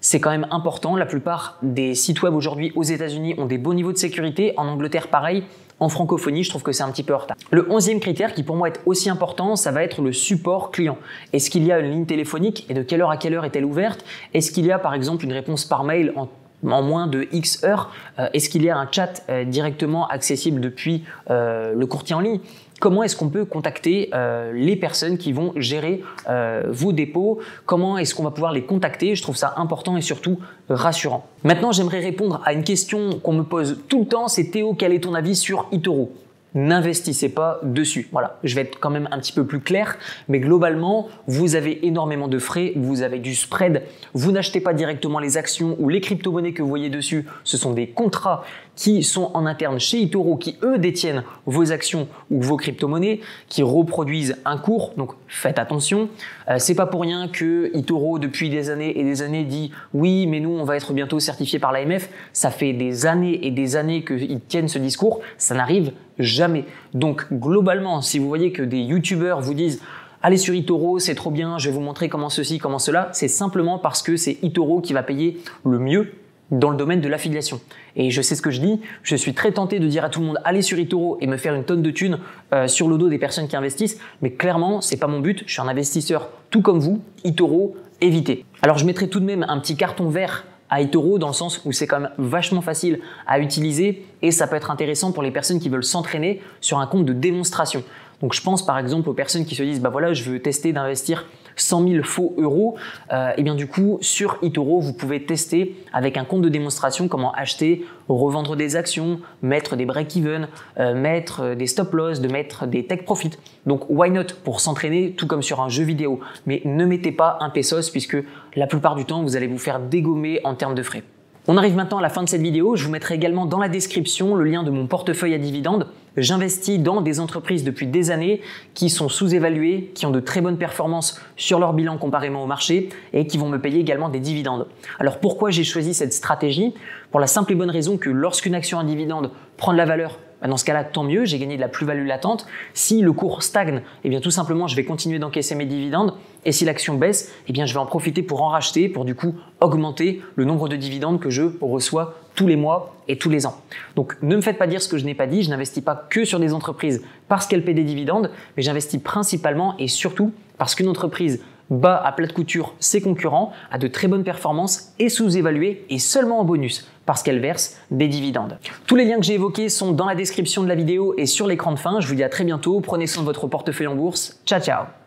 c'est 0.00 0.18
quand 0.18 0.30
même 0.30 0.46
important. 0.50 0.96
La 0.96 1.06
plupart 1.06 1.58
des 1.62 1.94
sites 1.94 2.22
web 2.22 2.34
aujourd'hui 2.34 2.72
aux 2.74 2.82
États-Unis 2.82 3.34
ont 3.36 3.44
des 3.44 3.58
beaux 3.58 3.74
niveaux 3.74 3.92
de 3.92 3.98
sécurité. 3.98 4.54
En 4.56 4.66
Angleterre, 4.68 5.08
pareil. 5.08 5.44
En 5.82 5.88
francophonie, 5.88 6.44
je 6.44 6.48
trouve 6.48 6.62
que 6.62 6.70
c'est 6.70 6.84
un 6.84 6.92
petit 6.92 7.02
peu 7.02 7.12
en 7.12 7.18
retard. 7.18 7.36
Le 7.50 7.66
onzième 7.68 7.98
critère 7.98 8.34
qui 8.34 8.44
pour 8.44 8.54
moi 8.54 8.68
est 8.68 8.80
aussi 8.86 9.10
important, 9.10 9.56
ça 9.56 9.72
va 9.72 9.82
être 9.82 10.00
le 10.00 10.12
support 10.12 10.70
client. 10.70 10.96
Est-ce 11.32 11.50
qu'il 11.50 11.64
y 11.64 11.72
a 11.72 11.80
une 11.80 11.90
ligne 11.90 12.06
téléphonique 12.06 12.66
et 12.68 12.74
de 12.74 12.84
quelle 12.84 13.02
heure 13.02 13.10
à 13.10 13.16
quelle 13.16 13.34
heure 13.34 13.44
est-elle 13.44 13.64
ouverte? 13.64 14.04
Est-ce 14.32 14.52
qu'il 14.52 14.64
y 14.64 14.70
a 14.70 14.78
par 14.78 14.94
exemple 14.94 15.24
une 15.24 15.32
réponse 15.32 15.64
par 15.64 15.82
mail 15.82 16.14
en 16.16 16.28
moins 16.62 17.08
de 17.08 17.26
X 17.32 17.64
heures? 17.64 17.90
Euh, 18.20 18.28
est-ce 18.32 18.48
qu'il 18.48 18.62
y 18.62 18.70
a 18.70 18.78
un 18.78 18.86
chat 18.92 19.24
euh, 19.28 19.42
directement 19.42 20.06
accessible 20.06 20.60
depuis 20.60 21.02
euh, 21.30 21.74
le 21.74 21.86
courtier 21.86 22.14
en 22.14 22.20
ligne? 22.20 22.38
Comment 22.82 23.04
est-ce 23.04 23.14
qu'on 23.14 23.28
peut 23.28 23.44
contacter 23.44 24.10
euh, 24.12 24.50
les 24.52 24.74
personnes 24.74 25.16
qui 25.16 25.32
vont 25.32 25.52
gérer 25.54 26.02
euh, 26.28 26.64
vos 26.68 26.92
dépôts, 26.92 27.38
comment 27.64 27.96
est-ce 27.96 28.12
qu'on 28.12 28.24
va 28.24 28.32
pouvoir 28.32 28.50
les 28.50 28.64
contacter? 28.64 29.14
Je 29.14 29.22
trouve 29.22 29.36
ça 29.36 29.54
important 29.56 29.96
et 29.96 30.00
surtout 30.00 30.40
rassurant. 30.68 31.24
Maintenant, 31.44 31.70
j'aimerais 31.70 32.00
répondre 32.00 32.42
à 32.44 32.52
une 32.52 32.64
question 32.64 33.20
qu'on 33.20 33.34
me 33.34 33.44
pose 33.44 33.82
tout 33.88 34.00
le 34.00 34.06
temps, 34.06 34.26
c'est 34.26 34.50
Théo, 34.50 34.74
quel 34.74 34.92
est 34.92 35.04
ton 35.04 35.14
avis 35.14 35.36
sur 35.36 35.68
eToro 35.70 36.12
n'investissez 36.54 37.28
pas 37.28 37.60
dessus. 37.62 38.08
Voilà, 38.12 38.38
je 38.44 38.54
vais 38.54 38.62
être 38.62 38.78
quand 38.78 38.90
même 38.90 39.08
un 39.10 39.18
petit 39.18 39.32
peu 39.32 39.46
plus 39.46 39.60
clair, 39.60 39.96
mais 40.28 40.40
globalement, 40.40 41.08
vous 41.26 41.54
avez 41.54 41.86
énormément 41.86 42.28
de 42.28 42.38
frais, 42.38 42.72
vous 42.76 43.02
avez 43.02 43.18
du 43.18 43.34
spread, 43.34 43.82
vous 44.12 44.32
n'achetez 44.32 44.60
pas 44.60 44.74
directement 44.74 45.18
les 45.18 45.36
actions 45.36 45.76
ou 45.78 45.88
les 45.88 46.00
crypto-monnaies 46.00 46.52
que 46.52 46.62
vous 46.62 46.68
voyez 46.68 46.90
dessus, 46.90 47.26
ce 47.44 47.56
sont 47.56 47.72
des 47.72 47.88
contrats 47.88 48.44
qui 48.76 49.02
sont 49.02 49.30
en 49.34 49.46
interne 49.46 49.78
chez 49.78 49.98
Itoro, 49.98 50.36
qui 50.36 50.56
eux 50.62 50.78
détiennent 50.78 51.24
vos 51.46 51.72
actions 51.72 52.08
ou 52.30 52.40
vos 52.40 52.56
crypto-monnaies, 52.56 53.20
qui 53.48 53.62
reproduisent 53.62 54.36
un 54.44 54.56
cours. 54.56 54.92
Donc 54.96 55.12
faites 55.28 55.58
attention. 55.58 56.08
Euh, 56.48 56.56
c'est 56.58 56.74
pas 56.74 56.86
pour 56.86 57.02
rien 57.02 57.28
que 57.28 57.70
Itoro 57.76 58.18
depuis 58.18 58.50
des 58.50 58.70
années 58.70 58.98
et 58.98 59.04
des 59.04 59.22
années 59.22 59.44
dit 59.44 59.70
oui, 59.94 60.26
mais 60.26 60.40
nous 60.40 60.50
on 60.50 60.64
va 60.64 60.76
être 60.76 60.92
bientôt 60.92 61.20
certifié 61.20 61.58
par 61.58 61.72
l'AMF. 61.72 62.08
Ça 62.32 62.50
fait 62.50 62.72
des 62.72 63.06
années 63.06 63.46
et 63.46 63.50
des 63.50 63.76
années 63.76 64.04
qu'ils 64.04 64.40
tiennent 64.40 64.68
ce 64.68 64.78
discours. 64.78 65.20
Ça 65.36 65.54
n'arrive 65.54 65.92
jamais. 66.18 66.64
Donc 66.94 67.26
globalement, 67.32 68.00
si 68.00 68.18
vous 68.18 68.28
voyez 68.28 68.52
que 68.52 68.62
des 68.62 68.80
youtubeurs 68.80 69.40
vous 69.40 69.54
disent 69.54 69.80
allez 70.22 70.36
sur 70.36 70.54
Itoro, 70.54 70.98
c'est 70.98 71.14
trop 71.14 71.30
bien, 71.30 71.58
je 71.58 71.68
vais 71.68 71.74
vous 71.74 71.80
montrer 71.80 72.08
comment 72.08 72.30
ceci, 72.30 72.58
comment 72.58 72.78
cela, 72.78 73.10
c'est 73.12 73.28
simplement 73.28 73.78
parce 73.78 74.02
que 74.02 74.16
c'est 74.16 74.38
Itoro 74.42 74.80
qui 74.80 74.92
va 74.92 75.02
payer 75.02 75.40
le 75.64 75.78
mieux 75.78 76.12
dans 76.52 76.70
le 76.70 76.76
domaine 76.76 77.00
de 77.00 77.08
l'affiliation. 77.08 77.60
Et 77.96 78.10
je 78.10 78.22
sais 78.22 78.36
ce 78.36 78.42
que 78.42 78.50
je 78.50 78.60
dis, 78.60 78.80
je 79.02 79.16
suis 79.16 79.34
très 79.34 79.52
tenté 79.52 79.80
de 79.80 79.88
dire 79.88 80.04
à 80.04 80.10
tout 80.10 80.20
le 80.20 80.26
monde 80.26 80.38
allez 80.44 80.62
sur 80.62 80.78
Itoro 80.78 81.18
et 81.20 81.26
me 81.26 81.36
faire 81.36 81.54
une 81.54 81.64
tonne 81.64 81.82
de 81.82 81.90
thunes 81.90 82.18
euh, 82.52 82.68
sur 82.68 82.88
le 82.88 82.98
dos 82.98 83.08
des 83.08 83.18
personnes 83.18 83.48
qui 83.48 83.56
investissent, 83.56 83.98
mais 84.20 84.30
clairement, 84.30 84.80
c'est 84.80 84.98
pas 84.98 85.08
mon 85.08 85.20
but, 85.20 85.42
je 85.46 85.52
suis 85.52 85.62
un 85.62 85.68
investisseur 85.68 86.28
tout 86.50 86.62
comme 86.62 86.78
vous, 86.78 87.00
Itoro, 87.24 87.74
évitez. 88.00 88.44
Alors 88.60 88.78
je 88.78 88.84
mettrai 88.84 89.08
tout 89.08 89.18
de 89.18 89.24
même 89.24 89.44
un 89.48 89.58
petit 89.58 89.76
carton 89.76 90.08
vert 90.08 90.44
à 90.68 90.80
Itoro 90.80 91.18
dans 91.18 91.28
le 91.28 91.34
sens 91.34 91.60
où 91.64 91.72
c'est 91.72 91.86
quand 91.86 92.00
même 92.00 92.12
vachement 92.18 92.62
facile 92.62 93.00
à 93.26 93.40
utiliser 93.40 94.06
et 94.22 94.30
ça 94.30 94.46
peut 94.46 94.56
être 94.56 94.70
intéressant 94.70 95.12
pour 95.12 95.22
les 95.22 95.30
personnes 95.30 95.60
qui 95.60 95.68
veulent 95.68 95.84
s'entraîner 95.84 96.40
sur 96.60 96.78
un 96.78 96.86
compte 96.86 97.04
de 97.04 97.12
démonstration. 97.12 97.82
Donc 98.22 98.34
je 98.34 98.40
pense 98.40 98.64
par 98.64 98.78
exemple 98.78 99.08
aux 99.08 99.14
personnes 99.14 99.44
qui 99.44 99.54
se 99.54 99.62
disent 99.62 99.80
bah 99.80 99.90
voilà 99.90 100.14
je 100.14 100.30
veux 100.30 100.40
tester 100.40 100.72
d'investir 100.72 101.26
100 101.62 101.88
000 101.88 102.04
faux 102.04 102.34
euros, 102.38 102.76
euh, 103.12 103.32
et 103.36 103.42
bien 103.42 103.54
du 103.54 103.66
coup 103.66 103.98
sur 104.00 104.38
eToro 104.42 104.80
vous 104.80 104.92
pouvez 104.92 105.24
tester 105.24 105.76
avec 105.92 106.16
un 106.16 106.24
compte 106.24 106.42
de 106.42 106.48
démonstration 106.48 107.08
comment 107.08 107.32
acheter, 107.32 107.84
revendre 108.08 108.56
des 108.56 108.76
actions, 108.76 109.20
mettre 109.42 109.76
des 109.76 109.86
break-even, 109.86 110.48
euh, 110.78 110.94
mettre 110.94 111.54
des 111.54 111.66
stop-loss, 111.66 112.20
de 112.20 112.28
mettre 112.28 112.66
des 112.66 112.86
take 112.86 113.04
profit. 113.04 113.30
Donc 113.66 113.88
why 113.88 114.10
not 114.10 114.34
pour 114.44 114.60
s'entraîner 114.60 115.12
tout 115.12 115.26
comme 115.26 115.42
sur 115.42 115.60
un 115.60 115.68
jeu 115.68 115.84
vidéo. 115.84 116.20
Mais 116.46 116.62
ne 116.64 116.84
mettez 116.84 117.12
pas 117.12 117.38
un 117.40 117.50
pesos 117.50 117.90
puisque 117.90 118.16
la 118.56 118.66
plupart 118.66 118.94
du 118.94 119.04
temps 119.04 119.22
vous 119.22 119.36
allez 119.36 119.46
vous 119.46 119.58
faire 119.58 119.80
dégommer 119.80 120.40
en 120.44 120.54
termes 120.54 120.74
de 120.74 120.82
frais. 120.82 121.04
On 121.48 121.56
arrive 121.56 121.74
maintenant 121.74 121.98
à 121.98 122.02
la 122.02 122.08
fin 122.08 122.22
de 122.22 122.28
cette 122.28 122.40
vidéo. 122.40 122.76
Je 122.76 122.84
vous 122.84 122.92
mettrai 122.92 123.14
également 123.14 123.46
dans 123.46 123.58
la 123.58 123.68
description 123.68 124.34
le 124.36 124.44
lien 124.44 124.62
de 124.62 124.70
mon 124.70 124.86
portefeuille 124.86 125.34
à 125.34 125.38
dividendes. 125.38 125.88
J'investis 126.16 126.78
dans 126.78 127.00
des 127.00 127.20
entreprises 127.20 127.64
depuis 127.64 127.86
des 127.86 128.10
années 128.10 128.42
qui 128.74 128.90
sont 128.90 129.08
sous-évaluées, 129.08 129.92
qui 129.94 130.04
ont 130.04 130.10
de 130.10 130.20
très 130.20 130.42
bonnes 130.42 130.58
performances 130.58 131.18
sur 131.36 131.58
leur 131.58 131.72
bilan 131.72 131.96
comparément 131.96 132.42
au 132.42 132.46
marché 132.46 132.90
et 133.14 133.26
qui 133.26 133.38
vont 133.38 133.48
me 133.48 133.58
payer 133.58 133.80
également 133.80 134.10
des 134.10 134.20
dividendes. 134.20 134.66
Alors 134.98 135.20
pourquoi 135.20 135.50
j'ai 135.50 135.64
choisi 135.64 135.94
cette 135.94 136.12
stratégie? 136.12 136.74
Pour 137.10 137.20
la 137.20 137.26
simple 137.26 137.52
et 137.52 137.54
bonne 137.54 137.70
raison 137.70 137.96
que 137.96 138.10
lorsqu'une 138.10 138.54
action 138.54 138.78
à 138.78 138.84
dividende 138.84 139.30
prend 139.56 139.72
de 139.72 139.78
la 139.78 139.86
valeur 139.86 140.18
bah, 140.42 140.48
dans 140.48 140.56
ce 140.56 140.64
cas-là, 140.64 140.82
tant 140.82 141.04
mieux, 141.04 141.24
j'ai 141.24 141.38
gagné 141.38 141.54
de 141.54 141.60
la 141.60 141.68
plus-value 141.68 142.06
latente. 142.06 142.46
Si 142.74 143.00
le 143.00 143.12
cours 143.12 143.44
stagne, 143.44 143.80
eh 144.02 144.08
bien 144.08 144.20
tout 144.20 144.32
simplement, 144.32 144.66
je 144.66 144.74
vais 144.74 144.84
continuer 144.84 145.20
d'encaisser 145.20 145.54
mes 145.54 145.66
dividendes. 145.66 146.14
Et 146.44 146.50
si 146.50 146.64
l'action 146.64 146.96
baisse, 146.96 147.32
eh 147.48 147.52
bien 147.52 147.64
je 147.64 147.72
vais 147.72 147.78
en 147.78 147.86
profiter 147.86 148.22
pour 148.22 148.42
en 148.42 148.48
racheter, 148.48 148.88
pour 148.88 149.04
du 149.04 149.14
coup 149.14 149.36
augmenter 149.60 150.20
le 150.34 150.44
nombre 150.44 150.68
de 150.68 150.74
dividendes 150.74 151.20
que 151.20 151.30
je 151.30 151.44
reçois 151.60 152.16
tous 152.34 152.46
les 152.46 152.56
mois 152.56 152.96
et 153.08 153.18
tous 153.18 153.30
les 153.30 153.46
ans. 153.46 153.60
Donc 153.96 154.16
ne 154.22 154.36
me 154.36 154.40
faites 154.40 154.58
pas 154.58 154.66
dire 154.66 154.82
ce 154.82 154.88
que 154.88 154.98
je 154.98 155.04
n'ai 155.04 155.14
pas 155.14 155.26
dit, 155.26 155.42
je 155.42 155.50
n'investis 155.50 155.82
pas 155.82 156.06
que 156.10 156.24
sur 156.24 156.40
des 156.40 156.52
entreprises 156.52 157.02
parce 157.28 157.46
qu'elles 157.46 157.64
paient 157.64 157.74
des 157.74 157.84
dividendes, 157.84 158.30
mais 158.56 158.62
j'investis 158.62 159.00
principalement 159.00 159.74
et 159.78 159.88
surtout 159.88 160.32
parce 160.58 160.74
qu'une 160.74 160.88
entreprise 160.88 161.42
bat 161.70 162.00
à 162.04 162.12
plat 162.12 162.26
de 162.26 162.32
couture 162.32 162.74
ses 162.78 163.00
concurrents, 163.00 163.52
a 163.70 163.78
de 163.78 163.88
très 163.88 164.08
bonnes 164.08 164.24
performances 164.24 164.92
et 164.98 165.08
sous-évaluée 165.08 165.84
et 165.90 165.98
seulement 165.98 166.40
en 166.40 166.44
bonus 166.44 166.88
parce 167.06 167.22
qu'elle 167.22 167.40
verse 167.40 167.76
des 167.90 168.08
dividendes. 168.08 168.58
Tous 168.86 168.94
les 168.94 169.04
liens 169.04 169.18
que 169.18 169.24
j'ai 169.24 169.34
évoqués 169.34 169.68
sont 169.68 169.92
dans 169.92 170.06
la 170.06 170.14
description 170.14 170.62
de 170.62 170.68
la 170.68 170.74
vidéo 170.74 171.14
et 171.18 171.26
sur 171.26 171.46
l'écran 171.46 171.72
de 171.72 171.78
fin. 171.78 172.00
Je 172.00 172.06
vous 172.06 172.14
dis 172.14 172.24
à 172.24 172.28
très 172.28 172.44
bientôt, 172.44 172.80
prenez 172.80 173.06
soin 173.06 173.22
de 173.22 173.26
votre 173.26 173.46
portefeuille 173.48 173.88
en 173.88 173.96
bourse. 173.96 174.40
Ciao 174.46 174.60
ciao 174.60 175.01